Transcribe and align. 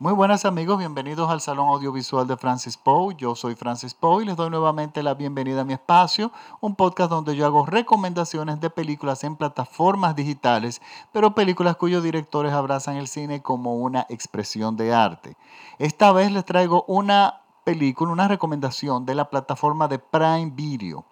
Muy 0.00 0.12
buenas 0.12 0.44
amigos, 0.44 0.80
bienvenidos 0.80 1.30
al 1.30 1.40
Salón 1.40 1.68
Audiovisual 1.68 2.26
de 2.26 2.36
Francis 2.36 2.76
Poe. 2.76 3.14
Yo 3.14 3.36
soy 3.36 3.54
Francis 3.54 3.94
Poe 3.94 4.24
y 4.24 4.26
les 4.26 4.34
doy 4.34 4.50
nuevamente 4.50 5.04
la 5.04 5.14
bienvenida 5.14 5.60
a 5.60 5.64
mi 5.64 5.74
espacio, 5.74 6.32
un 6.60 6.74
podcast 6.74 7.10
donde 7.10 7.36
yo 7.36 7.46
hago 7.46 7.64
recomendaciones 7.64 8.60
de 8.60 8.70
películas 8.70 9.22
en 9.22 9.36
plataformas 9.36 10.16
digitales, 10.16 10.82
pero 11.12 11.36
películas 11.36 11.76
cuyos 11.76 12.02
directores 12.02 12.52
abrazan 12.52 12.96
el 12.96 13.06
cine 13.06 13.40
como 13.40 13.76
una 13.76 14.04
expresión 14.08 14.76
de 14.76 14.92
arte. 14.92 15.36
Esta 15.78 16.10
vez 16.10 16.32
les 16.32 16.44
traigo 16.44 16.84
una 16.88 17.42
película, 17.62 18.10
una 18.10 18.26
recomendación 18.26 19.06
de 19.06 19.14
la 19.14 19.30
plataforma 19.30 19.86
de 19.86 20.00
Prime 20.00 20.50
Video. 20.56 21.04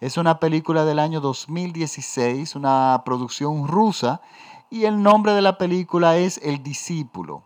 Es 0.00 0.16
una 0.16 0.40
película 0.40 0.86
del 0.86 0.98
año 0.98 1.20
2016, 1.20 2.56
una 2.56 3.02
producción 3.04 3.68
rusa, 3.68 4.22
y 4.70 4.86
el 4.86 5.02
nombre 5.02 5.34
de 5.34 5.42
la 5.42 5.58
película 5.58 6.16
es 6.16 6.38
El 6.42 6.62
Discípulo. 6.62 7.42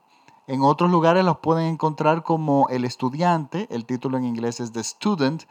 En 0.46 0.60
otros 0.60 0.90
lugares 0.90 1.24
los 1.24 1.38
pueden 1.38 1.66
encontrar 1.66 2.22
como 2.22 2.68
El 2.68 2.84
Estudiante, 2.84 3.66
el 3.70 3.86
título 3.86 4.18
en 4.18 4.26
inglés 4.26 4.60
es 4.60 4.72
The 4.72 4.84
Student, 4.84 5.44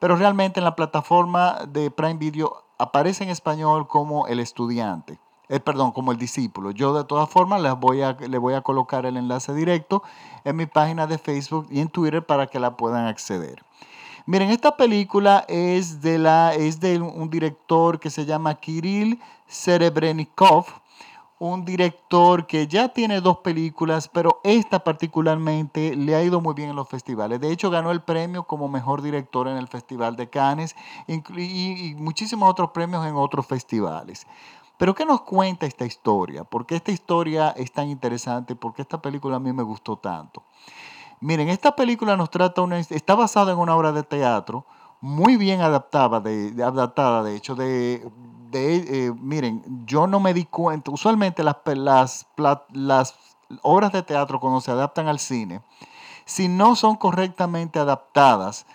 pero 0.00 0.16
realmente 0.16 0.58
en 0.58 0.64
la 0.64 0.74
plataforma 0.74 1.58
de 1.68 1.92
Prime 1.92 2.14
Video 2.14 2.64
aparece 2.76 3.22
en 3.22 3.30
español 3.30 3.86
como 3.86 4.26
El 4.26 4.40
Estudiante. 4.40 5.20
Eh, 5.48 5.60
perdón, 5.60 5.92
como 5.92 6.10
el 6.10 6.18
discípulo. 6.18 6.72
Yo 6.72 6.92
de 6.94 7.04
todas 7.04 7.28
formas 7.28 7.60
les 7.60 7.74
voy 7.78 8.02
a, 8.02 8.12
le 8.12 8.38
voy 8.38 8.54
a 8.54 8.60
colocar 8.60 9.06
el 9.06 9.16
enlace 9.16 9.54
directo 9.54 10.02
en 10.44 10.56
mi 10.56 10.66
página 10.66 11.06
de 11.06 11.18
Facebook 11.18 11.68
y 11.70 11.80
en 11.80 11.88
Twitter 11.88 12.24
para 12.24 12.48
que 12.48 12.58
la 12.58 12.76
puedan 12.76 13.06
acceder. 13.06 13.62
Miren, 14.26 14.50
esta 14.50 14.76
película 14.76 15.44
es 15.48 16.02
de, 16.02 16.18
la, 16.18 16.54
es 16.54 16.80
de 16.80 17.00
un 17.00 17.30
director 17.30 18.00
que 18.00 18.10
se 18.10 18.26
llama 18.26 18.54
Kirill 18.54 19.20
Serebrennikov 19.46 20.66
un 21.40 21.64
director 21.64 22.46
que 22.46 22.66
ya 22.66 22.90
tiene 22.90 23.22
dos 23.22 23.38
películas, 23.38 24.08
pero 24.08 24.42
esta 24.44 24.84
particularmente 24.84 25.96
le 25.96 26.14
ha 26.14 26.22
ido 26.22 26.42
muy 26.42 26.52
bien 26.52 26.68
en 26.68 26.76
los 26.76 26.86
festivales. 26.86 27.40
De 27.40 27.50
hecho, 27.50 27.70
ganó 27.70 27.90
el 27.92 28.02
premio 28.02 28.44
como 28.44 28.68
mejor 28.68 29.00
director 29.00 29.48
en 29.48 29.56
el 29.56 29.66
Festival 29.66 30.16
de 30.16 30.28
Cannes 30.28 30.76
y, 31.06 31.94
muchísimos 31.96 32.50
otros 32.50 32.72
premios 32.72 33.06
en 33.06 33.16
otros 33.16 33.46
festivales. 33.46 34.26
Pero 34.76 34.94
¿qué 34.94 35.06
nos 35.06 35.22
cuenta 35.22 35.64
esta 35.64 35.86
historia? 35.86 36.44
¿Por 36.44 36.66
qué 36.66 36.76
esta 36.76 36.92
historia 36.92 37.50
es 37.56 37.72
tan 37.72 37.88
interesante? 37.88 38.54
¿Por 38.54 38.74
qué 38.74 38.82
esta 38.82 39.00
película 39.00 39.36
a 39.36 39.40
mí 39.40 39.50
me 39.50 39.62
gustó 39.62 39.96
tanto? 39.96 40.42
Miren, 41.20 41.48
esta 41.48 41.74
película 41.74 42.18
nos 42.18 42.28
trata, 42.28 42.60
una, 42.60 42.78
está 42.78 43.14
basada 43.14 43.52
en 43.52 43.58
una 43.58 43.74
obra 43.74 43.92
de 43.92 44.02
teatro 44.02 44.66
muy 45.00 45.38
bien 45.38 45.62
adaptada, 45.62 46.20
de, 46.20 46.62
adaptada 46.62 47.22
de 47.22 47.34
hecho, 47.34 47.54
de, 47.54 48.06
eh, 48.52 49.12
miren, 49.18 49.84
yo 49.86 50.06
no 50.06 50.20
me 50.20 50.34
di 50.34 50.44
cuenta, 50.44 50.90
usualmente 50.90 51.42
las, 51.42 51.56
las, 52.72 53.14
obras 53.62 53.92
de 53.92 54.02
teatro 54.02 54.40
cuando 54.40 54.60
se 54.60 54.70
adaptan 54.70 55.08
al 55.08 55.18
cine, 55.18 55.60
si 56.24 56.48
no 56.48 56.76
son 56.76 56.96
correctamente 56.96 57.78
adaptadas, 57.78 58.66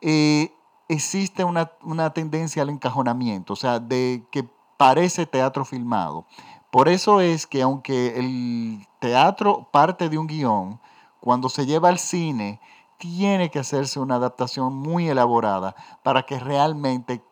eh, 0.00 0.52
existe 0.88 1.44
una, 1.44 1.70
una, 1.82 2.10
tendencia 2.10 2.62
al 2.62 2.70
encajonamiento, 2.70 3.52
o 3.52 3.56
sea, 3.56 3.78
de 3.78 4.24
que 4.30 4.48
parece 4.76 5.26
teatro 5.26 5.64
filmado. 5.64 6.26
Por 6.70 6.88
eso 6.88 7.20
es 7.20 7.46
que 7.46 7.62
aunque 7.62 8.18
el 8.18 8.86
teatro 8.98 9.68
parte 9.70 10.08
de 10.08 10.18
un 10.18 10.26
guion, 10.26 10.80
cuando 11.20 11.48
se 11.48 11.66
lleva 11.66 11.88
al 11.88 11.98
cine, 11.98 12.60
tiene 12.98 13.50
que 13.50 13.58
hacerse 13.58 14.00
una 14.00 14.16
adaptación 14.16 14.74
muy 14.74 15.08
elaborada 15.08 15.74
para 16.02 16.22
que 16.22 16.38
realmente 16.38 17.22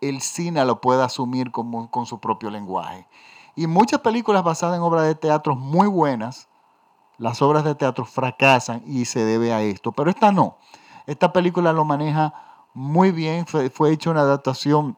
el 0.00 0.20
cine 0.20 0.64
lo 0.64 0.80
pueda 0.80 1.04
asumir 1.04 1.50
con 1.50 2.06
su 2.06 2.18
propio 2.18 2.50
lenguaje. 2.50 3.06
Y 3.56 3.66
muchas 3.66 4.00
películas 4.00 4.44
basadas 4.44 4.76
en 4.76 4.82
obras 4.82 5.04
de 5.04 5.14
teatro 5.14 5.56
muy 5.56 5.88
buenas, 5.88 6.48
las 7.18 7.42
obras 7.42 7.64
de 7.64 7.74
teatro 7.74 8.04
fracasan 8.04 8.82
y 8.86 9.04
se 9.04 9.24
debe 9.24 9.52
a 9.52 9.62
esto, 9.62 9.90
pero 9.92 10.10
esta 10.10 10.30
no. 10.30 10.58
Esta 11.06 11.32
película 11.32 11.72
lo 11.72 11.84
maneja 11.84 12.32
muy 12.72 13.10
bien, 13.10 13.46
fue, 13.46 13.70
fue 13.70 13.90
hecha 13.90 14.10
una 14.10 14.20
adaptación 14.20 14.96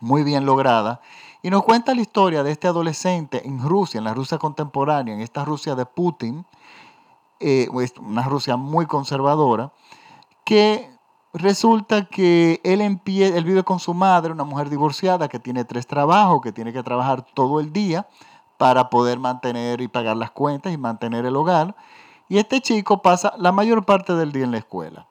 muy 0.00 0.22
bien 0.22 0.44
lograda 0.44 1.00
y 1.42 1.50
nos 1.50 1.62
cuenta 1.62 1.94
la 1.94 2.02
historia 2.02 2.42
de 2.42 2.52
este 2.52 2.68
adolescente 2.68 3.46
en 3.46 3.62
Rusia, 3.66 3.98
en 3.98 4.04
la 4.04 4.12
Rusia 4.12 4.36
contemporánea, 4.38 5.14
en 5.14 5.20
esta 5.20 5.44
Rusia 5.44 5.74
de 5.74 5.86
Putin, 5.86 6.44
eh, 7.38 7.68
una 7.98 8.24
Rusia 8.24 8.56
muy 8.56 8.84
conservadora, 8.84 9.72
que 10.44 10.89
resulta 11.32 12.06
que 12.06 12.60
él, 12.64 13.00
vive 13.04 13.62
con 13.62 13.78
su 13.78 13.94
madre, 13.94 14.32
una 14.32 14.44
mujer 14.44 14.68
divorciada 14.68 15.28
que 15.28 15.38
tiene 15.38 15.64
tres 15.64 15.86
trabajos, 15.86 16.40
que 16.42 16.52
tiene 16.52 16.72
que 16.72 16.82
trabajar 16.82 17.22
todo 17.34 17.60
el 17.60 17.72
día 17.72 18.08
para 18.56 18.90
poder 18.90 19.18
mantener 19.18 19.80
y 19.80 19.88
pagar 19.88 20.16
las 20.16 20.30
cuentas 20.30 20.72
y 20.72 20.76
mantener 20.76 21.24
el 21.24 21.36
hogar. 21.36 21.74
Y 22.28 22.38
este 22.38 22.60
chico 22.60 23.02
pasa 23.02 23.34
la 23.38 23.52
mayor 23.52 23.84
parte 23.84 24.14
del 24.14 24.32
día 24.32 24.44
en 24.44 24.52
la 24.52 24.58
escuela. 24.58 25.06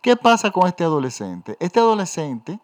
¿Qué 0.00 0.16
pasa 0.16 0.50
con 0.50 0.66
este 0.66 0.84
adolescente? 0.84 1.56
Este 1.60 1.80
adolescente 1.80 2.58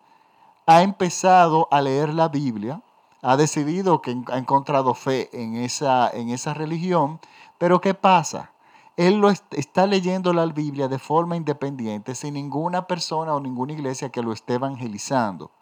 ha 0.66 0.82
empezado 0.82 1.68
a 1.70 1.80
leer 1.80 2.12
la 2.12 2.28
Biblia, 2.28 2.82
ha 3.22 3.36
decidido 3.36 4.02
que 4.02 4.16
ha 4.30 4.38
encontrado 4.38 4.94
fe 4.94 5.30
en 5.32 5.56
esa, 5.56 6.10
en 6.10 6.30
esa 6.30 6.52
religión, 6.52 7.20
pero 7.56 7.80
¿qué 7.80 7.94
pasa? 7.94 8.50
Él 8.98 9.20
lo 9.20 9.30
está 9.30 9.86
leyendo 9.86 10.32
la 10.32 10.44
Biblia 10.46 10.88
de 10.88 10.98
forma 10.98 11.36
independiente, 11.36 12.16
sin 12.16 12.34
ninguna 12.34 12.88
persona 12.88 13.32
o 13.32 13.38
ninguna 13.38 13.72
iglesia 13.72 14.08
que 14.08 14.22
lo 14.22 14.32
esté 14.32 14.54
evangelizando. 14.54 15.52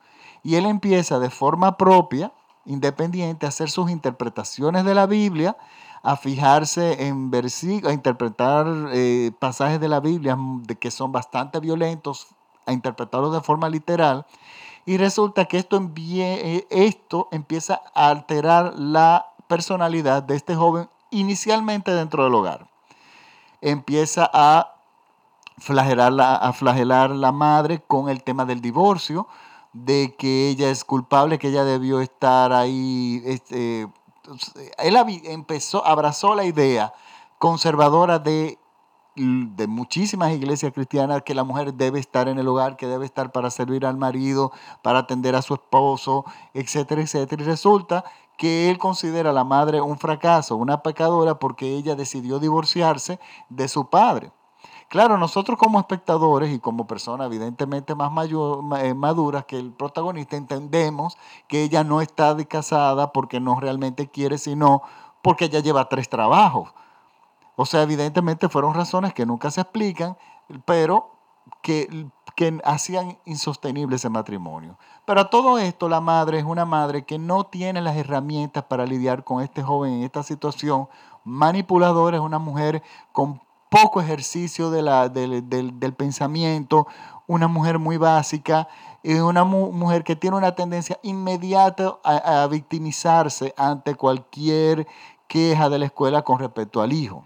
Y 0.43 0.55
él 0.55 0.65
empieza 0.65 1.19
de 1.19 1.29
forma 1.29 1.77
propia, 1.77 2.33
independiente, 2.65 3.45
a 3.45 3.51
hacer 3.51 3.69
sus 3.69 3.91
interpretaciones 3.91 4.87
de 4.87 4.95
la 4.95 5.05
Biblia, 5.05 5.55
a 6.03 6.17
fijarse 6.17 7.09
en 7.09 7.31
versículos, 7.31 7.91
a 7.91 7.95
interpretar 7.95 8.67
eh, 8.95 9.33
pasajes 9.39 9.81
de 9.81 9.89
la 9.89 10.01
Biblia 10.01 10.39
que 10.81 10.91
son 10.91 11.13
bastante 11.13 11.61
violentos, 11.61 12.29
a 12.65 12.73
interpretarlos 12.73 13.35
de 13.35 13.43
forma 13.43 13.69
literal. 13.69 14.25
Y 14.87 14.97
resulta 14.97 15.45
que 15.45 15.59
esto, 15.59 15.77
eh, 15.99 16.67
esto 16.71 17.29
empieza 17.33 17.83
a 17.95 18.09
alterar 18.09 18.79
la 18.79 19.27
personalidad 19.47 20.23
de 20.23 20.37
este 20.37 20.55
joven 20.55 20.89
inicialmente 21.11 21.91
dentro 21.91 22.25
del 22.25 22.33
hogar 22.33 22.76
empieza 23.71 24.31
a 24.33 24.77
flagelar 25.59 26.13
la, 26.13 26.37
a 26.37 26.53
flagelar 26.53 27.11
la 27.11 27.33
madre 27.33 27.83
con 27.87 28.09
el 28.09 28.23
tema 28.23 28.45
del 28.45 28.61
divorcio, 28.61 29.27
de 29.73 30.15
que 30.17 30.49
ella 30.49 30.71
es 30.71 30.85
culpable, 30.85 31.39
que 31.39 31.49
ella 31.49 31.65
debió 31.65 32.01
estar 32.01 32.53
ahí. 32.53 33.23
Este, 33.27 33.89
él 34.79 34.97
empezó, 35.25 35.85
abrazó 35.85 36.35
la 36.35 36.45
idea 36.45 36.95
conservadora 37.39 38.19
de, 38.19 38.59
de 39.17 39.67
muchísimas 39.67 40.33
iglesias 40.33 40.73
cristianas 40.73 41.23
que 41.23 41.35
la 41.35 41.43
mujer 41.43 41.75
debe 41.75 41.99
estar 41.99 42.29
en 42.29 42.39
el 42.39 42.47
hogar, 42.49 42.77
que 42.77 42.87
debe 42.87 43.07
estar 43.07 43.33
para 43.33 43.51
servir 43.51 43.87
al 43.87 43.97
marido, 43.97 44.53
para 44.83 45.01
atender 45.01 45.35
a 45.35 45.43
su 45.43 45.55
esposo, 45.55 46.25
etcétera, 46.53 47.01
etcétera. 47.01 47.43
Y 47.43 47.47
resulta 47.47 48.05
que 48.37 48.71
él 48.71 48.79
considera 48.79 49.31
a 49.31 49.33
la 49.33 49.45
madre 49.45 49.81
un 49.81 49.99
fracaso, 49.99 50.57
una 50.57 50.83
pecadora, 50.83 51.39
porque 51.39 51.75
ella 51.75 51.95
decidió 51.95 52.39
divorciarse 52.39 53.19
de 53.49 53.69
su 53.69 53.89
padre. 53.89 54.33
Claro, 54.89 55.19
nosotros 55.19 55.59
como 55.59 55.81
espectadores 55.81 56.55
y 56.55 56.61
como 56.61 56.87
personas 56.87 57.27
evidentemente 57.27 57.97
más 57.97 58.13
eh, 58.31 58.95
maduras 58.95 59.45
que 59.45 59.59
el 59.59 59.73
protagonista 59.73 60.37
entendemos 60.37 61.19
que 61.49 61.65
ella 61.65 61.83
no 61.83 62.01
está 62.01 62.37
casada 62.47 63.13
porque 63.13 63.41
no 63.41 63.59
realmente 63.59 64.09
quiere, 64.09 64.39
sino 64.39 64.83
porque 65.23 65.47
ella 65.47 65.59
lleva 65.59 65.89
tres 65.89 66.09
trabajos. 66.09 66.73
O 67.57 67.65
sea, 67.65 67.83
evidentemente 67.83 68.51
fueron 68.51 68.75
razones 68.75 69.15
que 69.15 69.27
nunca 69.27 69.51
se 69.51 69.63
explican, 69.63 70.17
pero 70.67 71.11
que, 71.63 72.07
que 72.37 72.61
hacían 72.65 73.19
insostenible 73.25 73.97
ese 73.97 74.11
matrimonio. 74.11 74.79
Pero 75.07 75.23
a 75.23 75.31
todo 75.31 75.59
esto, 75.59 75.89
la 75.89 76.03
madre 76.03 76.39
es 76.39 76.45
una 76.45 76.67
madre 76.67 77.05
que 77.05 77.19
no 77.19 77.45
tiene 77.45 77.81
las 77.81 77.97
herramientas 77.97 78.65
para 78.65 78.85
lidiar 78.85 79.25
con 79.25 79.43
este 79.43 79.63
joven 79.63 79.95
en 79.95 80.03
esta 80.03 80.23
situación. 80.23 80.89
Manipuladora, 81.25 82.19
es 82.19 82.23
una 82.23 82.39
mujer 82.39 82.83
con 83.13 83.41
poco 83.71 84.03
ejercicio 84.03 84.71
del, 84.71 85.95
pensamiento, 85.97 86.87
una 87.27 87.49
mujer 87.49 87.79
muy 87.79 87.97
básica, 87.97 88.69
y 89.03 89.15
una 89.15 89.45
mujer 89.45 90.05
que 90.05 90.17
tiene 90.17 90.37
una 90.37 90.55
tendencia 90.55 90.99
inmediata 91.03 91.99
a 92.03 92.47
victimizarse 92.49 93.55
ante 93.57 93.95
cualquier 93.95 94.87
queja 95.29 95.69
de 95.69 95.79
la 95.79 95.87
escuela 95.87 96.23
con 96.23 96.39
respecto 96.39 96.83
al 96.83 96.93
hijo. 96.93 97.25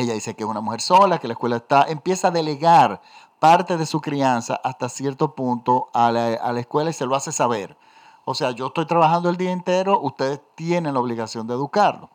Ella 0.00 0.14
dice 0.14 0.34
que 0.34 0.44
es 0.44 0.48
una 0.48 0.60
mujer 0.60 0.80
sola, 0.80 1.18
que 1.18 1.28
la 1.28 1.34
escuela 1.34 1.56
está, 1.56 1.84
empieza 1.88 2.28
a 2.28 2.30
delegar 2.30 3.00
parte 3.38 3.76
de 3.76 3.86
su 3.86 4.00
crianza 4.00 4.60
hasta 4.64 4.88
cierto 4.88 5.34
punto 5.34 5.88
a 5.92 6.10
la, 6.10 6.34
a 6.34 6.52
la, 6.52 6.60
escuela 6.60 6.90
y 6.90 6.92
se 6.92 7.06
lo 7.06 7.14
hace 7.14 7.32
saber. 7.32 7.76
O 8.24 8.34
sea, 8.34 8.50
yo 8.52 8.68
estoy 8.68 8.86
trabajando 8.86 9.28
el 9.28 9.36
día 9.36 9.50
entero, 9.50 10.00
ustedes 10.00 10.40
tienen 10.54 10.94
la 10.94 11.00
obligación 11.00 11.46
de 11.46 11.54
educarlo. 11.54 12.10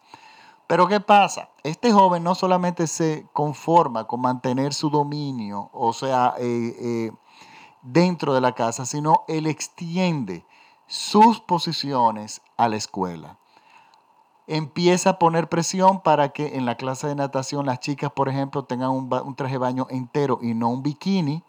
Pero 0.67 0.87
¿qué 0.87 0.99
pasa? 0.99 1.49
Este 1.63 1.91
joven 1.91 2.23
no 2.23 2.33
solamente 2.33 2.87
se 2.87 3.27
conforma 3.33 4.07
con 4.07 4.21
mantener 4.21 4.73
su 4.73 4.89
dominio, 4.89 5.69
o 5.73 5.93
sea, 5.93 6.33
eh, 6.39 6.75
eh, 6.79 7.11
dentro 7.83 8.33
de 8.33 8.41
la 8.41 8.53
casa, 8.53 8.85
sino 8.85 9.25
él 9.27 9.45
extiende 9.45 10.43
sus 10.87 11.39
posiciones 11.39 12.41
a 12.57 12.67
la 12.67 12.77
escuela. 12.77 13.37
Empieza 14.47 15.11
a 15.11 15.19
poner 15.19 15.49
presión 15.49 16.01
para 16.01 16.29
que 16.29 16.55
en 16.55 16.65
la 16.65 16.75
clase 16.75 17.07
de 17.07 17.15
natación 17.15 17.65
las 17.65 17.79
chicas, 17.79 18.11
por 18.11 18.29
ejemplo, 18.29 18.63
tengan 18.63 18.91
un, 18.91 19.35
traje 19.35 19.53
de 19.53 19.59
baño 19.59 19.87
entero 19.89 20.39
y 20.41 20.53
no 20.53 20.69
un 20.69 20.83
bikini. 20.83 21.43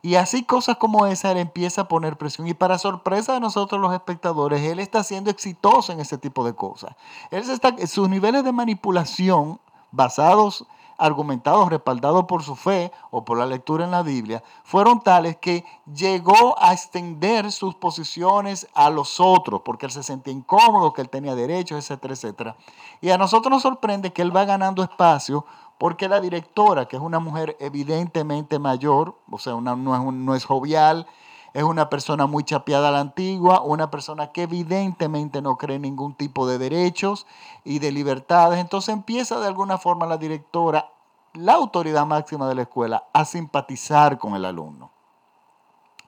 Y 0.00 0.14
así 0.14 0.44
cosas 0.44 0.76
como 0.76 1.06
esa, 1.06 1.32
él 1.32 1.38
empieza 1.38 1.82
a 1.82 1.88
poner 1.88 2.16
presión. 2.16 2.46
Y 2.46 2.54
para 2.54 2.78
sorpresa 2.78 3.34
de 3.34 3.40
nosotros 3.40 3.80
los 3.80 3.92
espectadores, 3.92 4.62
él 4.62 4.78
está 4.78 5.02
siendo 5.02 5.30
exitoso 5.30 5.92
en 5.92 6.00
ese 6.00 6.18
tipo 6.18 6.44
de 6.44 6.54
cosas. 6.54 6.94
Él 7.30 7.48
está, 7.50 7.74
sus 7.86 8.08
niveles 8.08 8.44
de 8.44 8.52
manipulación 8.52 9.60
basados 9.90 10.66
argumentados, 10.98 11.70
respaldados 11.70 12.24
por 12.24 12.42
su 12.42 12.56
fe 12.56 12.92
o 13.10 13.24
por 13.24 13.38
la 13.38 13.46
lectura 13.46 13.84
en 13.84 13.92
la 13.92 14.02
Biblia, 14.02 14.42
fueron 14.64 15.00
tales 15.00 15.36
que 15.36 15.64
llegó 15.94 16.56
a 16.58 16.72
extender 16.72 17.50
sus 17.52 17.76
posiciones 17.76 18.66
a 18.74 18.90
los 18.90 19.20
otros, 19.20 19.62
porque 19.64 19.86
él 19.86 19.92
se 19.92 20.02
sentía 20.02 20.32
incómodo, 20.32 20.92
que 20.92 21.00
él 21.00 21.08
tenía 21.08 21.34
derechos, 21.34 21.78
etcétera, 21.78 22.14
etcétera. 22.14 22.56
Y 23.00 23.10
a 23.10 23.18
nosotros 23.18 23.50
nos 23.50 23.62
sorprende 23.62 24.12
que 24.12 24.22
él 24.22 24.36
va 24.36 24.44
ganando 24.44 24.82
espacio 24.82 25.46
porque 25.78 26.08
la 26.08 26.20
directora, 26.20 26.86
que 26.86 26.96
es 26.96 27.02
una 27.02 27.20
mujer 27.20 27.56
evidentemente 27.60 28.58
mayor, 28.58 29.14
o 29.30 29.38
sea, 29.38 29.54
una, 29.54 29.76
no, 29.76 29.94
es, 29.94 30.12
no 30.12 30.34
es 30.34 30.44
jovial, 30.44 31.06
es 31.54 31.62
una 31.62 31.88
persona 31.88 32.26
muy 32.26 32.44
chapeada 32.44 32.88
a 32.88 32.92
la 32.92 33.00
antigua, 33.00 33.62
una 33.62 33.90
persona 33.90 34.32
que 34.32 34.42
evidentemente 34.42 35.42
no 35.42 35.56
cree 35.56 35.76
en 35.76 35.82
ningún 35.82 36.14
tipo 36.14 36.46
de 36.46 36.58
derechos 36.58 37.26
y 37.64 37.78
de 37.78 37.92
libertades. 37.92 38.58
Entonces 38.58 38.92
empieza 38.92 39.40
de 39.40 39.46
alguna 39.46 39.78
forma 39.78 40.06
la 40.06 40.18
directora, 40.18 40.90
la 41.34 41.54
autoridad 41.54 42.06
máxima 42.06 42.48
de 42.48 42.54
la 42.54 42.62
escuela, 42.62 43.04
a 43.12 43.24
simpatizar 43.24 44.18
con 44.18 44.34
el 44.34 44.44
alumno 44.44 44.90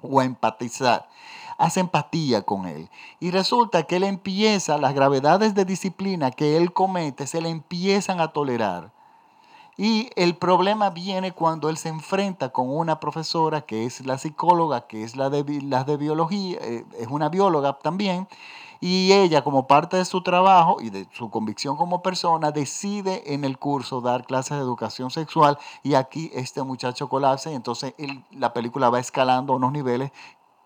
o 0.02 0.20
a 0.20 0.24
empatizar. 0.24 1.08
Hace 1.58 1.80
empatía 1.80 2.42
con 2.42 2.66
él. 2.66 2.88
Y 3.18 3.30
resulta 3.30 3.82
que 3.82 3.96
él 3.96 4.04
empieza, 4.04 4.78
las 4.78 4.94
gravedades 4.94 5.54
de 5.54 5.66
disciplina 5.66 6.30
que 6.30 6.56
él 6.56 6.72
comete, 6.72 7.26
se 7.26 7.42
le 7.42 7.50
empiezan 7.50 8.20
a 8.20 8.28
tolerar 8.28 8.92
y 9.82 10.10
el 10.14 10.36
problema 10.36 10.90
viene 10.90 11.32
cuando 11.32 11.70
él 11.70 11.78
se 11.78 11.88
enfrenta 11.88 12.50
con 12.50 12.68
una 12.68 13.00
profesora 13.00 13.62
que 13.62 13.86
es 13.86 14.04
la 14.04 14.18
psicóloga, 14.18 14.86
que 14.86 15.04
es 15.04 15.16
la 15.16 15.30
de, 15.30 15.42
biología, 15.42 16.58
eh, 16.60 16.84
es 16.98 17.06
una 17.06 17.30
bióloga 17.30 17.78
también, 17.78 18.28
y 18.78 19.10
ella 19.12 19.42
como 19.42 19.66
parte 19.66 19.96
de 19.96 20.04
su 20.04 20.22
trabajo 20.22 20.82
y 20.82 20.90
de 20.90 21.08
su 21.12 21.30
convicción 21.30 21.78
como 21.78 22.02
persona 22.02 22.50
decide 22.50 23.32
en 23.32 23.42
el 23.42 23.56
curso 23.56 24.02
dar 24.02 24.26
clases 24.26 24.58
de 24.58 24.62
educación 24.62 25.10
sexual 25.10 25.56
y 25.82 25.94
aquí 25.94 26.30
este 26.34 26.62
muchacho 26.62 27.08
colapsa 27.08 27.50
y 27.50 27.54
entonces 27.54 27.94
la 28.32 28.52
película 28.52 28.90
va 28.90 29.00
escalando 29.00 29.54
a 29.54 29.56
unos 29.56 29.72
niveles 29.72 30.10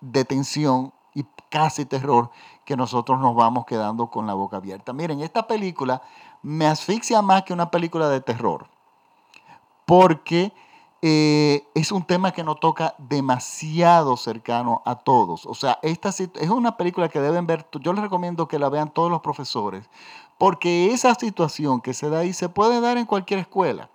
de 0.01 0.25
tensión 0.25 0.91
y 1.13 1.25
casi 1.49 1.85
terror 1.85 2.31
que 2.65 2.75
nosotros 2.75 3.17
nos 3.21 3.33
vamos 3.33 3.65
quedando 3.65 4.09
con 4.09 4.27
la 4.27 4.33
boca 4.33 4.57
abierta. 4.57 4.91
Miren, 4.91 5.21
esta 5.21 5.47
película 5.47 6.01
me 6.41 6.67
asfixia 6.67 7.21
más 7.21 7.43
que 7.43 7.53
una 7.53 7.71
película 7.71 8.09
de 8.09 8.19
terror 8.19 8.74
porque 9.85 10.53
eh, 11.01 11.67
es 11.75 11.91
un 11.91 12.03
tema 12.03 12.31
que 12.31 12.43
nos 12.43 12.59
toca 12.59 12.95
demasiado 12.97 14.17
cercano 14.17 14.81
a 14.85 14.95
todos. 14.95 15.45
O 15.45 15.53
sea, 15.53 15.77
esta 15.83 16.09
es 16.09 16.49
una 16.49 16.77
película 16.77 17.09
que 17.09 17.21
deben 17.21 17.45
ver, 17.45 17.67
yo 17.79 17.93
les 17.93 18.03
recomiendo 18.03 18.47
que 18.47 18.59
la 18.59 18.69
vean 18.69 18.91
todos 18.91 19.11
los 19.11 19.21
profesores, 19.21 19.89
porque 20.37 20.91
esa 20.91 21.13
situación 21.15 21.81
que 21.81 21.93
se 21.93 22.09
da 22.09 22.19
ahí 22.19 22.33
se 22.33 22.49
puede 22.49 22.81
dar 22.81 22.97
en 22.97 23.05
cualquier 23.05 23.39
escuela. 23.39 23.89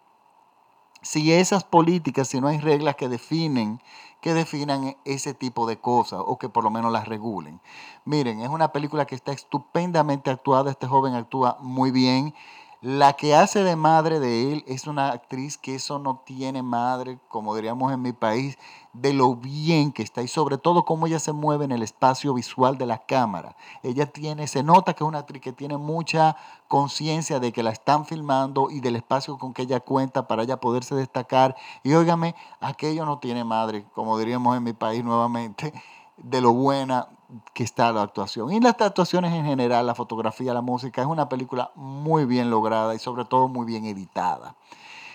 Si 1.02 1.32
esas 1.32 1.64
políticas, 1.64 2.28
si 2.28 2.40
no 2.40 2.48
hay 2.48 2.58
reglas 2.58 2.94
que 2.94 3.08
definen, 3.08 3.80
que 4.20 4.34
definan 4.34 4.96
ese 5.04 5.34
tipo 5.34 5.66
de 5.66 5.80
cosas 5.80 6.20
o 6.24 6.38
que 6.38 6.48
por 6.48 6.62
lo 6.62 6.70
menos 6.70 6.92
las 6.92 7.08
regulen. 7.08 7.60
Miren, 8.04 8.40
es 8.40 8.50
una 8.50 8.70
película 8.70 9.06
que 9.06 9.14
está 9.14 9.32
estupendamente 9.32 10.30
actuada, 10.30 10.70
este 10.70 10.86
joven 10.86 11.14
actúa 11.14 11.56
muy 11.60 11.90
bien 11.90 12.34
la 12.82 13.12
que 13.12 13.34
hace 13.34 13.62
de 13.62 13.76
madre 13.76 14.20
de 14.20 14.52
él 14.52 14.64
es 14.66 14.86
una 14.86 15.10
actriz 15.10 15.58
que 15.58 15.74
eso 15.74 15.98
no 15.98 16.22
tiene 16.24 16.62
madre, 16.62 17.18
como 17.28 17.54
diríamos 17.54 17.92
en 17.92 18.00
mi 18.00 18.12
país, 18.12 18.56
de 18.94 19.12
lo 19.12 19.36
bien 19.36 19.92
que 19.92 20.02
está 20.02 20.22
y 20.22 20.28
sobre 20.28 20.56
todo 20.56 20.86
cómo 20.86 21.06
ella 21.06 21.18
se 21.18 21.32
mueve 21.32 21.66
en 21.66 21.72
el 21.72 21.82
espacio 21.82 22.32
visual 22.32 22.78
de 22.78 22.86
la 22.86 23.04
cámara. 23.04 23.54
Ella 23.82 24.06
tiene, 24.06 24.46
se 24.46 24.62
nota 24.62 24.94
que 24.94 25.04
es 25.04 25.08
una 25.08 25.18
actriz 25.18 25.42
que 25.42 25.52
tiene 25.52 25.76
mucha 25.76 26.36
conciencia 26.68 27.38
de 27.38 27.52
que 27.52 27.62
la 27.62 27.70
están 27.70 28.06
filmando 28.06 28.70
y 28.70 28.80
del 28.80 28.96
espacio 28.96 29.36
con 29.36 29.52
que 29.52 29.62
ella 29.62 29.80
cuenta 29.80 30.26
para 30.26 30.44
ella 30.44 30.58
poderse 30.58 30.94
destacar. 30.94 31.56
Y 31.82 31.92
óigame, 31.92 32.34
aquello 32.60 33.04
no 33.04 33.18
tiene 33.18 33.44
madre, 33.44 33.84
como 33.94 34.18
diríamos 34.18 34.56
en 34.56 34.62
mi 34.62 34.72
país 34.72 35.04
nuevamente, 35.04 35.74
de 36.22 36.40
lo 36.40 36.52
buena 36.52 37.08
que 37.54 37.62
está 37.62 37.92
la 37.92 38.02
actuación. 38.02 38.52
Y 38.52 38.60
las 38.60 38.80
actuaciones 38.80 39.32
en 39.32 39.44
general, 39.44 39.86
la 39.86 39.94
fotografía, 39.94 40.54
la 40.54 40.62
música, 40.62 41.02
es 41.02 41.08
una 41.08 41.28
película 41.28 41.70
muy 41.74 42.24
bien 42.24 42.50
lograda 42.50 42.94
y 42.94 42.98
sobre 42.98 43.24
todo 43.24 43.48
muy 43.48 43.66
bien 43.66 43.84
editada. 43.84 44.54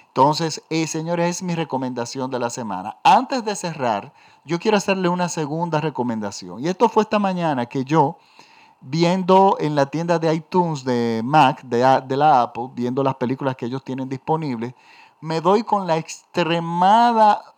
Entonces, 0.07 0.63
eh, 0.69 0.87
señores, 0.87 1.37
es 1.37 1.43
mi 1.43 1.55
recomendación 1.55 2.31
de 2.31 2.39
la 2.39 2.49
semana. 2.49 2.97
Antes 3.03 3.43
de 3.43 3.53
cerrar, 3.55 4.13
yo 4.45 4.59
quiero 4.59 4.77
hacerle 4.77 5.09
una 5.09 5.27
segunda 5.27 5.81
recomendación. 5.81 6.63
Y 6.63 6.69
esto 6.69 6.87
fue 6.87 7.03
esta 7.03 7.19
mañana 7.19 7.65
que 7.65 7.83
yo, 7.83 8.17
viendo 8.79 9.57
en 9.59 9.75
la 9.75 9.87
tienda 9.87 10.17
de 10.17 10.33
iTunes 10.33 10.85
de 10.85 11.21
Mac, 11.23 11.63
de, 11.63 11.79
de 12.07 12.17
la 12.17 12.43
Apple, 12.43 12.69
viendo 12.73 13.03
las 13.03 13.15
películas 13.15 13.57
que 13.57 13.65
ellos 13.65 13.83
tienen 13.83 14.07
disponibles, 14.07 14.73
me 15.19 15.41
doy 15.41 15.63
con 15.63 15.85
la 15.85 15.97
extremada 15.97 17.54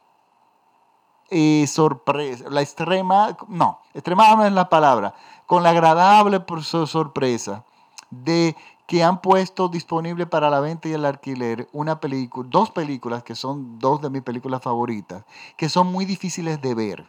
sorpresa, 1.68 2.46
la 2.50 2.62
extrema, 2.62 3.36
no, 3.48 3.80
extremada 3.94 4.36
no 4.36 4.46
es 4.46 4.54
la 4.54 4.70
palabra, 4.70 5.14
con 5.46 5.64
la 5.64 5.70
agradable 5.72 6.42
sorpresa 6.86 7.64
de 8.10 8.56
que 8.86 9.04
han 9.04 9.22
puesto 9.22 9.68
disponible 9.68 10.26
para 10.26 10.50
la 10.50 10.62
venta 10.62 10.88
y 10.88 10.94
el 10.94 11.04
alquiler 11.04 11.68
una 11.74 12.00
película, 12.00 12.48
dos 12.50 12.72
películas 12.72 13.22
que 13.22 13.36
son 13.36 13.78
dos 13.80 14.02
de 14.02 14.10
mis 14.10 14.22
películas 14.22 14.62
favoritas, 14.62 15.26
que 15.58 15.68
son 15.68 15.88
muy 15.88 16.06
difíciles 16.06 16.62
de 16.62 16.74
ver. 16.74 17.06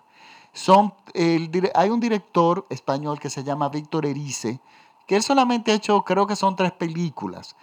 Son, 0.53 0.93
hay 1.75 1.91
un 1.91 2.01
director 2.01 2.67
español 2.69 3.21
que 3.21 3.31
se 3.31 3.45
llama 3.45 3.69
Víctor 3.69 4.07
Erice, 4.07 4.59
que 5.07 5.15
él 5.15 5.23
solamente 5.23 5.71
ha 5.71 5.77
hecho, 5.77 6.03
creo 6.03 6.27
que 6.27 6.35
son 6.35 6.57
tres 6.57 6.73
películas, 6.73 7.55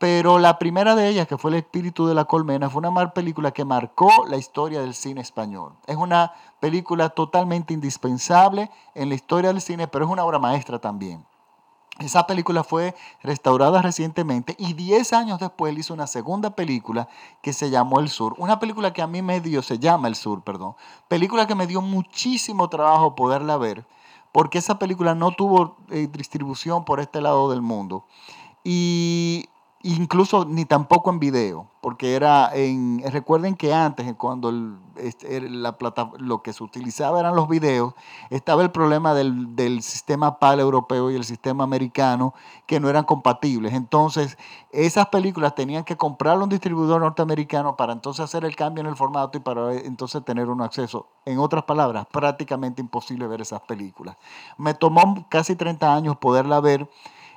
pero 0.00 0.38
la 0.38 0.58
primera 0.58 0.94
de 0.94 1.08
ellas, 1.08 1.28
que 1.28 1.36
fue 1.36 1.50
El 1.50 1.58
espíritu 1.58 2.06
de 2.06 2.14
la 2.14 2.24
colmena, 2.24 2.70
fue 2.70 2.80
una 2.80 3.12
película 3.12 3.50
que 3.50 3.66
marcó 3.66 4.10
la 4.26 4.38
historia 4.38 4.80
del 4.80 4.94
cine 4.94 5.20
español. 5.20 5.74
Es 5.86 5.96
una 5.96 6.32
película 6.58 7.10
totalmente 7.10 7.74
indispensable 7.74 8.70
en 8.94 9.10
la 9.10 9.14
historia 9.14 9.52
del 9.52 9.60
cine, 9.60 9.88
pero 9.88 10.06
es 10.06 10.10
una 10.10 10.24
obra 10.24 10.38
maestra 10.38 10.78
también. 10.78 11.26
Esa 11.98 12.26
película 12.26 12.64
fue 12.64 12.94
restaurada 13.22 13.82
recientemente 13.82 14.56
y 14.58 14.72
10 14.72 15.12
años 15.12 15.38
después 15.38 15.76
hizo 15.76 15.92
una 15.92 16.06
segunda 16.06 16.56
película 16.56 17.06
que 17.42 17.52
se 17.52 17.68
llamó 17.68 18.00
El 18.00 18.08
Sur. 18.08 18.34
Una 18.38 18.58
película 18.58 18.94
que 18.94 19.02
a 19.02 19.06
mí 19.06 19.20
me 19.20 19.42
dio, 19.42 19.60
se 19.60 19.78
llama 19.78 20.08
El 20.08 20.14
Sur, 20.14 20.42
perdón. 20.42 20.76
Película 21.08 21.46
que 21.46 21.54
me 21.54 21.66
dio 21.66 21.82
muchísimo 21.82 22.70
trabajo 22.70 23.14
poderla 23.14 23.58
ver 23.58 23.84
porque 24.32 24.56
esa 24.56 24.78
película 24.78 25.14
no 25.14 25.32
tuvo 25.32 25.76
eh, 25.90 26.08
distribución 26.10 26.86
por 26.86 27.00
este 27.00 27.20
lado 27.20 27.50
del 27.50 27.60
mundo. 27.60 28.06
Y 28.64 29.46
incluso 29.82 30.44
ni 30.44 30.66
tampoco 30.66 31.10
en 31.10 31.18
video, 31.18 31.66
porque 31.80 32.14
era 32.14 32.50
en, 32.54 33.02
recuerden 33.10 33.54
que 33.54 33.72
antes, 33.72 34.12
cuando 34.14 34.52
este, 34.96 35.40
la 35.48 35.78
plata, 35.78 36.10
lo 36.18 36.42
que 36.42 36.52
se 36.52 36.62
utilizaba 36.62 37.18
eran 37.18 37.34
los 37.34 37.48
videos, 37.48 37.94
estaba 38.28 38.62
el 38.62 38.70
problema 38.70 39.14
del, 39.14 39.56
del, 39.56 39.82
sistema 39.82 40.38
PAL 40.38 40.60
europeo 40.60 41.10
y 41.10 41.16
el 41.16 41.24
sistema 41.24 41.64
americano, 41.64 42.34
que 42.66 42.78
no 42.78 42.90
eran 42.90 43.04
compatibles. 43.04 43.72
Entonces, 43.72 44.36
esas 44.70 45.06
películas 45.06 45.54
tenían 45.54 45.84
que 45.84 45.96
comprarlo 45.96 46.44
un 46.44 46.50
distribuidor 46.50 47.00
norteamericano 47.00 47.76
para 47.76 47.94
entonces 47.94 48.24
hacer 48.24 48.44
el 48.44 48.56
cambio 48.56 48.82
en 48.82 48.88
el 48.88 48.96
formato 48.96 49.38
y 49.38 49.40
para 49.40 49.74
entonces 49.74 50.22
tener 50.24 50.50
un 50.50 50.60
acceso. 50.60 51.06
En 51.24 51.38
otras 51.38 51.64
palabras, 51.64 52.06
prácticamente 52.12 52.82
imposible 52.82 53.26
ver 53.26 53.40
esas 53.40 53.62
películas. 53.62 54.16
Me 54.58 54.74
tomó 54.74 55.26
casi 55.30 55.56
30 55.56 55.94
años 55.94 56.16
poderla 56.18 56.60
ver 56.60 56.86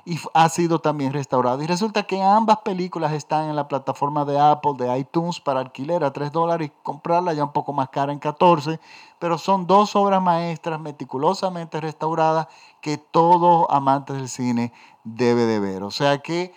y 0.06 0.18
ha 0.34 0.48
sido 0.48 0.80
también 0.80 1.12
restaurado. 1.12 1.62
Y 1.62 1.66
resulta 1.66 2.02
que 2.02 2.22
ambas 2.22 2.58
películas 2.58 3.12
están 3.12 3.48
en 3.48 3.56
la 3.56 3.68
plataforma 3.68 4.24
de 4.24 4.38
Apple, 4.38 4.74
de 4.76 4.98
iTunes, 4.98 5.40
para 5.40 5.60
alquiler 5.60 6.04
a 6.04 6.12
3 6.12 6.30
dólares 6.30 6.68
y 6.68 6.82
comprarla 6.82 7.32
ya 7.32 7.44
un 7.44 7.52
poco 7.52 7.72
más 7.72 7.88
cara 7.88 8.12
en 8.12 8.18
14. 8.18 8.80
Pero 9.18 9.38
son 9.38 9.66
dos 9.66 9.96
obras 9.96 10.20
maestras 10.20 10.78
meticulosamente 10.78 11.80
restauradas 11.80 12.48
que 12.82 12.98
todo 12.98 13.70
amante 13.70 14.12
del 14.12 14.28
cine 14.28 14.72
debe 15.04 15.46
de 15.46 15.60
ver. 15.60 15.82
O 15.82 15.90
sea 15.90 16.18
que 16.18 16.52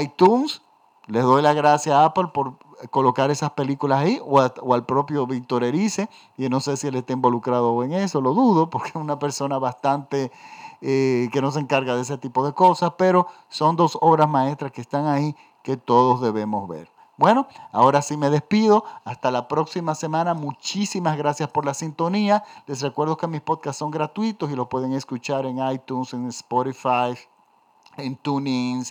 iTunes, 0.00 0.62
les 1.06 1.24
doy 1.24 1.42
la 1.42 1.52
gracia 1.52 1.98
a 1.98 2.04
Apple 2.06 2.28
por 2.32 2.58
colocar 2.90 3.30
esas 3.30 3.50
películas 3.50 4.00
ahí 4.00 4.20
o, 4.22 4.40
o, 4.40 4.74
al 4.74 4.84
propio 4.84 5.26
Víctor 5.26 5.64
Erice, 5.64 6.08
y 6.36 6.48
no 6.48 6.60
sé 6.60 6.76
si 6.76 6.86
él 6.86 6.96
está 6.96 7.12
involucrado 7.12 7.82
en 7.82 7.92
eso, 7.92 8.20
lo 8.20 8.34
dudo, 8.34 8.70
porque 8.70 8.90
es 8.90 8.96
una 8.96 9.18
persona 9.18 9.58
bastante 9.58 10.30
eh, 10.86 11.30
que 11.32 11.40
no 11.40 11.50
se 11.50 11.60
encarga 11.60 11.96
de 11.96 12.02
ese 12.02 12.18
tipo 12.18 12.44
de 12.44 12.52
cosas, 12.52 12.92
pero 12.98 13.26
son 13.48 13.74
dos 13.74 13.96
obras 14.02 14.28
maestras 14.28 14.70
que 14.70 14.82
están 14.82 15.06
ahí 15.06 15.34
que 15.62 15.78
todos 15.78 16.20
debemos 16.20 16.68
ver. 16.68 16.90
Bueno, 17.16 17.48
ahora 17.72 18.02
sí 18.02 18.18
me 18.18 18.28
despido. 18.28 18.84
Hasta 19.04 19.30
la 19.30 19.48
próxima 19.48 19.94
semana. 19.94 20.34
Muchísimas 20.34 21.16
gracias 21.16 21.48
por 21.48 21.64
la 21.64 21.72
sintonía. 21.72 22.44
Les 22.66 22.82
recuerdo 22.82 23.16
que 23.16 23.26
mis 23.26 23.40
podcasts 23.40 23.78
son 23.78 23.90
gratuitos 23.90 24.50
y 24.50 24.56
los 24.56 24.68
pueden 24.68 24.92
escuchar 24.92 25.46
en 25.46 25.58
iTunes, 25.70 26.12
en 26.12 26.26
Spotify, 26.28 27.16
en 27.96 28.16
TuneIn, 28.16 28.84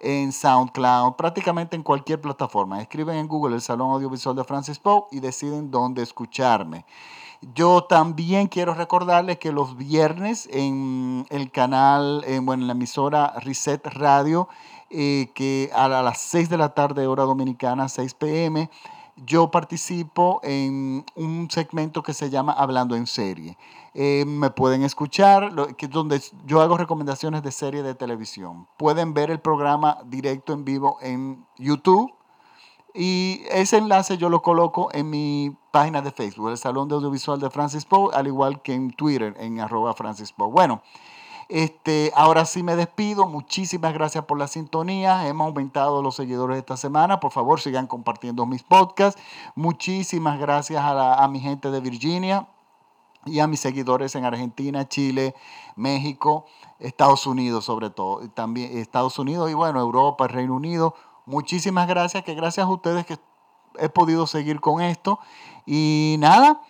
en 0.00 0.32
SoundCloud, 0.32 1.12
prácticamente 1.12 1.76
en 1.76 1.82
cualquier 1.82 2.22
plataforma. 2.22 2.80
Escriben 2.80 3.16
en 3.16 3.28
Google 3.28 3.56
el 3.56 3.60
Salón 3.60 3.90
Audiovisual 3.90 4.34
de 4.34 4.44
Francis 4.44 4.78
Poe 4.78 5.04
y 5.10 5.20
deciden 5.20 5.70
dónde 5.70 6.02
escucharme. 6.02 6.86
Yo 7.52 7.84
también 7.84 8.46
quiero 8.46 8.74
recordarles 8.74 9.38
que 9.38 9.52
los 9.52 9.76
viernes 9.76 10.48
en 10.50 11.26
el 11.30 11.50
canal, 11.50 12.24
en, 12.26 12.46
bueno, 12.46 12.62
en 12.62 12.68
la 12.68 12.72
emisora 12.72 13.34
Reset 13.40 13.84
Radio, 13.86 14.48
eh, 14.88 15.30
que 15.34 15.70
a 15.74 15.88
las 15.88 16.20
6 16.20 16.48
de 16.48 16.56
la 16.56 16.74
tarde, 16.74 17.06
hora 17.06 17.24
dominicana, 17.24 17.88
6 17.88 18.14
pm, 18.14 18.70
yo 19.16 19.50
participo 19.50 20.40
en 20.42 21.04
un 21.14 21.48
segmento 21.50 22.02
que 22.02 22.14
se 22.14 22.30
llama 22.30 22.52
Hablando 22.52 22.96
en 22.96 23.06
Serie. 23.06 23.56
Eh, 23.94 24.24
me 24.26 24.50
pueden 24.50 24.82
escuchar, 24.82 25.52
donde 25.90 26.20
yo 26.46 26.60
hago 26.60 26.76
recomendaciones 26.76 27.42
de 27.42 27.52
serie 27.52 27.82
de 27.82 27.94
televisión. 27.94 28.66
Pueden 28.76 29.14
ver 29.14 29.30
el 29.30 29.40
programa 29.40 29.98
directo 30.06 30.52
en 30.52 30.64
vivo 30.64 30.98
en 31.00 31.46
YouTube. 31.58 32.12
Y 32.96 33.42
ese 33.50 33.78
enlace 33.78 34.16
yo 34.18 34.28
lo 34.28 34.40
coloco 34.40 34.88
en 34.92 35.10
mi 35.10 35.56
página 35.72 36.00
de 36.00 36.12
Facebook, 36.12 36.50
el 36.50 36.58
Salón 36.58 36.88
de 36.88 36.94
Audiovisual 36.94 37.40
de 37.40 37.50
Francis 37.50 37.84
Poe, 37.84 38.14
al 38.14 38.28
igual 38.28 38.62
que 38.62 38.72
en 38.72 38.92
Twitter, 38.92 39.34
en 39.40 39.58
arroba 39.58 39.94
Francis 39.94 40.32
Poe. 40.32 40.48
Bueno, 40.48 40.80
este, 41.48 42.12
ahora 42.14 42.44
sí 42.44 42.62
me 42.62 42.76
despido. 42.76 43.26
Muchísimas 43.26 43.92
gracias 43.92 44.24
por 44.26 44.38
la 44.38 44.46
sintonía. 44.46 45.26
Hemos 45.26 45.48
aumentado 45.48 46.02
los 46.02 46.14
seguidores 46.14 46.56
esta 46.56 46.76
semana. 46.76 47.18
Por 47.18 47.32
favor, 47.32 47.60
sigan 47.60 47.88
compartiendo 47.88 48.46
mis 48.46 48.62
podcasts. 48.62 49.20
Muchísimas 49.56 50.38
gracias 50.38 50.80
a, 50.80 51.22
a 51.22 51.26
mi 51.26 51.40
gente 51.40 51.72
de 51.72 51.80
Virginia 51.80 52.48
y 53.26 53.40
a 53.40 53.48
mis 53.48 53.58
seguidores 53.58 54.14
en 54.14 54.24
Argentina, 54.24 54.88
Chile, 54.88 55.34
México, 55.76 56.46
Estados 56.78 57.26
Unidos 57.26 57.64
sobre 57.64 57.90
todo. 57.90 58.20
También 58.30 58.78
Estados 58.78 59.18
Unidos 59.18 59.50
y 59.50 59.54
bueno, 59.54 59.80
Europa, 59.80 60.28
Reino 60.28 60.54
Unido. 60.54 60.94
Muchísimas 61.26 61.88
gracias, 61.88 62.24
que 62.24 62.34
gracias 62.34 62.66
a 62.66 62.70
ustedes 62.70 63.06
que 63.06 63.18
he 63.78 63.88
podido 63.88 64.26
seguir 64.26 64.60
con 64.60 64.80
esto. 64.80 65.18
Y 65.66 66.16
nada. 66.18 66.60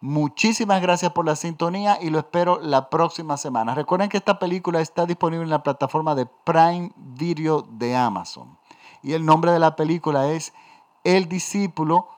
Muchísimas 0.00 0.82
gracias 0.82 1.12
por 1.12 1.24
la 1.24 1.34
sintonía 1.34 1.96
y 1.98 2.10
lo 2.10 2.18
espero 2.18 2.60
la 2.60 2.90
próxima 2.90 3.38
semana. 3.38 3.74
Recuerden 3.74 4.10
que 4.10 4.18
esta 4.18 4.38
película 4.38 4.82
está 4.82 5.06
disponible 5.06 5.44
en 5.44 5.50
la 5.50 5.62
plataforma 5.62 6.14
de 6.14 6.26
Prime 6.26 6.92
Video 6.94 7.62
de 7.62 7.96
Amazon. 7.96 8.58
Y 9.02 9.14
el 9.14 9.24
nombre 9.24 9.50
de 9.50 9.58
la 9.58 9.76
película 9.76 10.30
es 10.30 10.52
El 11.04 11.26
Discípulo, 11.26 12.08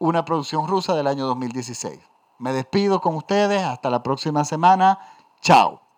una 0.00 0.24
producción 0.24 0.66
rusa 0.66 0.96
del 0.96 1.06
año 1.06 1.26
2016. 1.26 2.00
Me 2.38 2.52
despido 2.52 3.00
con 3.00 3.14
ustedes. 3.14 3.62
Hasta 3.62 3.90
la 3.90 4.02
próxima 4.02 4.44
semana. 4.44 4.98
Chao. 5.40 5.89